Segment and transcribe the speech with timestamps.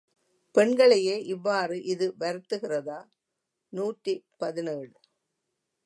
[0.55, 2.99] பெண்களையே இவ்வாறு இது வருத்துகிறதா?
[3.73, 4.91] நூற்றி பதினேழு.